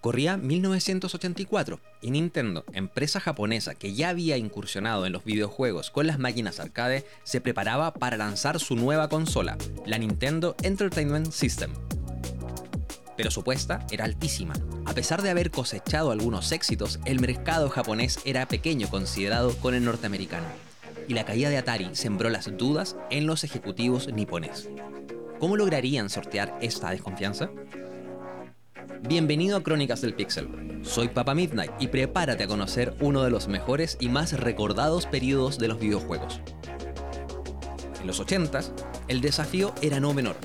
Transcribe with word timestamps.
Corría 0.00 0.36
1984 0.36 1.80
y 2.02 2.12
Nintendo, 2.12 2.64
empresa 2.72 3.18
japonesa 3.18 3.74
que 3.74 3.94
ya 3.94 4.10
había 4.10 4.36
incursionado 4.36 5.06
en 5.06 5.12
los 5.12 5.24
videojuegos 5.24 5.90
con 5.90 6.06
las 6.06 6.20
máquinas 6.20 6.60
arcade, 6.60 7.04
se 7.24 7.40
preparaba 7.40 7.92
para 7.92 8.16
lanzar 8.16 8.60
su 8.60 8.76
nueva 8.76 9.08
consola, 9.08 9.58
la 9.86 9.98
Nintendo 9.98 10.54
Entertainment 10.62 11.32
System. 11.32 11.72
Pero 13.16 13.32
su 13.32 13.40
apuesta 13.40 13.84
era 13.90 14.04
altísima. 14.04 14.54
A 14.86 14.94
pesar 14.94 15.20
de 15.20 15.30
haber 15.30 15.50
cosechado 15.50 16.12
algunos 16.12 16.52
éxitos, 16.52 17.00
el 17.04 17.18
mercado 17.18 17.68
japonés 17.68 18.20
era 18.24 18.46
pequeño 18.46 18.88
considerado 18.88 19.56
con 19.56 19.74
el 19.74 19.84
norteamericano. 19.84 20.46
Y 21.08 21.14
la 21.14 21.24
caída 21.24 21.50
de 21.50 21.56
Atari 21.56 21.88
sembró 21.94 22.30
las 22.30 22.56
dudas 22.56 22.94
en 23.10 23.26
los 23.26 23.42
ejecutivos 23.42 24.12
nipones. 24.12 24.68
¿Cómo 25.40 25.56
lograrían 25.56 26.08
sortear 26.08 26.56
esta 26.60 26.90
desconfianza? 26.90 27.50
Bienvenido 29.06 29.56
a 29.56 29.62
Crónicas 29.62 30.00
del 30.00 30.14
Pixel. 30.14 30.80
Soy 30.82 31.08
Papa 31.08 31.34
Midnight 31.34 31.70
y 31.78 31.86
prepárate 31.86 32.44
a 32.44 32.48
conocer 32.48 32.94
uno 33.00 33.22
de 33.22 33.30
los 33.30 33.46
mejores 33.46 33.96
y 34.00 34.08
más 34.08 34.32
recordados 34.32 35.06
periodos 35.06 35.58
de 35.58 35.68
los 35.68 35.78
videojuegos. 35.78 36.40
En 38.00 38.06
los 38.06 38.20
80s, 38.20 38.72
el 39.06 39.20
desafío 39.20 39.72
era 39.82 40.00
no 40.00 40.12
menor. 40.14 40.36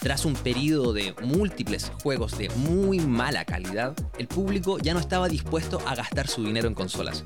Tras 0.00 0.24
un 0.24 0.34
periodo 0.34 0.92
de 0.92 1.14
múltiples 1.22 1.92
juegos 2.02 2.38
de 2.38 2.48
muy 2.50 2.98
mala 2.98 3.44
calidad, 3.44 3.94
el 4.18 4.26
público 4.26 4.78
ya 4.78 4.94
no 4.94 5.00
estaba 5.00 5.28
dispuesto 5.28 5.80
a 5.86 5.94
gastar 5.94 6.28
su 6.28 6.42
dinero 6.42 6.66
en 6.66 6.74
consolas. 6.74 7.24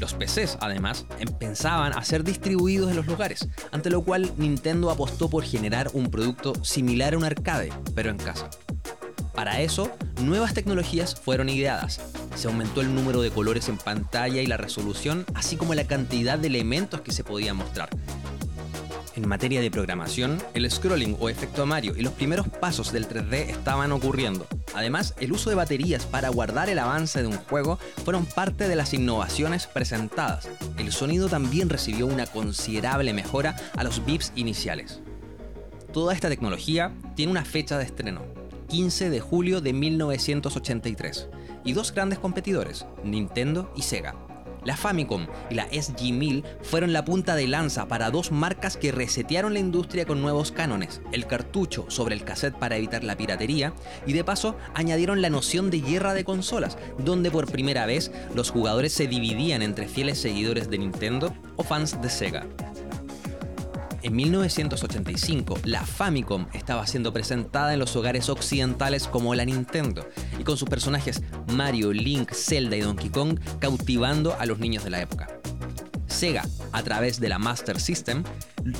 Los 0.00 0.14
PCs, 0.14 0.58
además, 0.60 1.06
empezaban 1.18 1.92
a 1.92 2.02
ser 2.04 2.24
distribuidos 2.24 2.90
en 2.90 2.96
los 2.96 3.06
lugares, 3.06 3.48
ante 3.70 3.90
lo 3.90 4.02
cual 4.02 4.32
Nintendo 4.38 4.90
apostó 4.90 5.28
por 5.30 5.44
generar 5.44 5.90
un 5.92 6.10
producto 6.10 6.54
similar 6.64 7.14
a 7.14 7.18
un 7.18 7.24
arcade, 7.24 7.70
pero 7.94 8.10
en 8.10 8.16
casa. 8.16 8.50
Para 9.40 9.62
eso, 9.62 9.90
nuevas 10.20 10.52
tecnologías 10.52 11.14
fueron 11.14 11.48
ideadas. 11.48 11.98
Se 12.34 12.46
aumentó 12.46 12.82
el 12.82 12.94
número 12.94 13.22
de 13.22 13.30
colores 13.30 13.70
en 13.70 13.78
pantalla 13.78 14.42
y 14.42 14.46
la 14.46 14.58
resolución, 14.58 15.24
así 15.32 15.56
como 15.56 15.72
la 15.72 15.84
cantidad 15.84 16.38
de 16.38 16.48
elementos 16.48 17.00
que 17.00 17.10
se 17.10 17.24
podían 17.24 17.56
mostrar. 17.56 17.88
En 19.16 19.26
materia 19.26 19.62
de 19.62 19.70
programación, 19.70 20.42
el 20.52 20.70
scrolling 20.70 21.16
o 21.18 21.30
efecto 21.30 21.64
Mario 21.64 21.96
y 21.96 22.02
los 22.02 22.12
primeros 22.12 22.48
pasos 22.48 22.92
del 22.92 23.08
3D 23.08 23.48
estaban 23.48 23.92
ocurriendo. 23.92 24.46
Además, 24.74 25.14
el 25.18 25.32
uso 25.32 25.48
de 25.48 25.56
baterías 25.56 26.04
para 26.04 26.28
guardar 26.28 26.68
el 26.68 26.78
avance 26.78 27.22
de 27.22 27.28
un 27.28 27.38
juego 27.38 27.78
fueron 28.04 28.26
parte 28.26 28.68
de 28.68 28.76
las 28.76 28.92
innovaciones 28.92 29.66
presentadas. 29.66 30.50
El 30.76 30.92
sonido 30.92 31.30
también 31.30 31.70
recibió 31.70 32.06
una 32.06 32.26
considerable 32.26 33.14
mejora 33.14 33.56
a 33.74 33.84
los 33.84 34.04
bips 34.04 34.32
iniciales. 34.36 35.00
Toda 35.94 36.12
esta 36.12 36.28
tecnología 36.28 36.92
tiene 37.16 37.32
una 37.32 37.46
fecha 37.46 37.78
de 37.78 37.84
estreno, 37.84 38.39
15 38.70 39.10
de 39.10 39.18
julio 39.18 39.60
de 39.60 39.72
1983, 39.72 41.28
y 41.64 41.72
dos 41.72 41.92
grandes 41.92 42.20
competidores, 42.20 42.86
Nintendo 43.02 43.72
y 43.76 43.82
Sega. 43.82 44.14
La 44.64 44.76
Famicom 44.76 45.26
y 45.48 45.54
la 45.54 45.68
SG-1000 45.70 46.44
fueron 46.62 46.92
la 46.92 47.04
punta 47.04 47.34
de 47.34 47.48
lanza 47.48 47.88
para 47.88 48.10
dos 48.10 48.30
marcas 48.30 48.76
que 48.76 48.92
resetearon 48.92 49.54
la 49.54 49.58
industria 49.58 50.04
con 50.04 50.22
nuevos 50.22 50.52
cánones, 50.52 51.00
el 51.12 51.26
cartucho 51.26 51.86
sobre 51.88 52.14
el 52.14 52.22
cassette 52.22 52.54
para 52.54 52.76
evitar 52.76 53.02
la 53.02 53.16
piratería 53.16 53.72
y 54.06 54.12
de 54.12 54.22
paso 54.22 54.56
añadieron 54.74 55.20
la 55.20 55.30
noción 55.30 55.70
de 55.70 55.80
guerra 55.80 56.14
de 56.14 56.24
consolas, 56.24 56.78
donde 56.98 57.30
por 57.30 57.50
primera 57.50 57.86
vez 57.86 58.12
los 58.34 58.50
jugadores 58.50 58.92
se 58.92 59.08
dividían 59.08 59.62
entre 59.62 59.88
fieles 59.88 60.20
seguidores 60.20 60.70
de 60.70 60.78
Nintendo 60.78 61.34
o 61.56 61.64
fans 61.64 62.00
de 62.00 62.10
Sega. 62.10 62.46
En 64.02 64.16
1985, 64.16 65.58
la 65.64 65.84
Famicom 65.84 66.46
estaba 66.54 66.86
siendo 66.86 67.12
presentada 67.12 67.74
en 67.74 67.78
los 67.78 67.94
hogares 67.96 68.30
occidentales 68.30 69.06
como 69.06 69.34
la 69.34 69.44
Nintendo, 69.44 70.08
y 70.38 70.44
con 70.44 70.56
sus 70.56 70.68
personajes 70.68 71.22
Mario, 71.52 71.92
Link, 71.92 72.32
Zelda 72.32 72.76
y 72.76 72.80
Donkey 72.80 73.10
Kong 73.10 73.38
cautivando 73.58 74.34
a 74.38 74.46
los 74.46 74.58
niños 74.58 74.84
de 74.84 74.90
la 74.90 75.02
época. 75.02 75.28
Sega, 76.06 76.46
a 76.72 76.82
través 76.82 77.20
de 77.20 77.28
la 77.28 77.38
Master 77.38 77.78
System, 77.78 78.24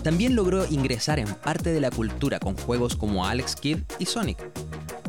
también 0.03 0.35
logró 0.35 0.67
ingresar 0.67 1.19
en 1.19 1.29
parte 1.29 1.71
de 1.71 1.81
la 1.81 1.91
cultura 1.91 2.39
con 2.39 2.57
juegos 2.57 2.97
como 2.97 3.27
Alex 3.27 3.57
Kidd 3.57 3.79
y 3.99 4.07
Sonic. 4.07 4.39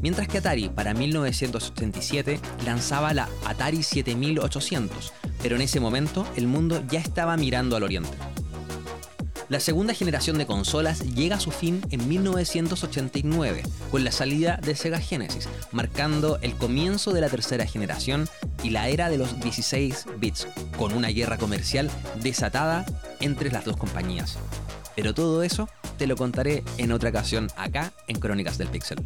Mientras 0.02 0.28
que 0.28 0.40
Atari 0.40 0.68
para 0.68 0.94
1987 0.94 2.40
lanzaba 2.66 3.14
la 3.14 3.30
Atari 3.46 3.84
7800, 3.84 5.14
pero 5.42 5.56
en 5.56 5.62
ese 5.62 5.80
momento 5.80 6.28
el 6.36 6.48
mundo 6.48 6.84
ya 6.90 7.00
estaba 7.00 7.38
mirando 7.38 7.76
al 7.76 7.84
oriente. 7.84 8.31
La 9.52 9.60
segunda 9.60 9.94
generación 9.94 10.38
de 10.38 10.46
consolas 10.46 11.14
llega 11.14 11.36
a 11.36 11.40
su 11.42 11.52
fin 11.52 11.82
en 11.90 12.08
1989, 12.08 13.64
con 13.92 14.06
la 14.06 14.14
salida 14.14 14.58
de 14.64 14.78
Sega 14.78 14.98
Genesis, 14.98 15.50
marcando 15.74 16.40
el 16.42 16.56
comienzo 16.56 17.12
de 17.12 17.20
la 17.20 17.28
tercera 17.28 17.66
generación 17.66 18.30
y 18.64 18.70
la 18.70 18.88
era 18.88 19.10
de 19.10 19.18
los 19.18 19.42
16 19.42 20.06
bits, 20.20 20.48
con 20.78 20.94
una 20.94 21.10
guerra 21.10 21.38
comercial 21.38 21.92
desatada 22.24 22.86
entre 23.20 23.52
las 23.52 23.66
dos 23.66 23.76
compañías. 23.76 24.40
Pero 24.96 25.14
todo 25.14 25.44
eso 25.44 25.68
te 25.98 26.08
lo 26.08 26.16
contaré 26.16 26.64
en 26.78 26.94
otra 26.94 27.10
ocasión 27.10 27.50
acá 27.58 27.92
en 28.08 28.22
Crónicas 28.22 28.58
del 28.58 28.70
Pixel. 28.70 29.00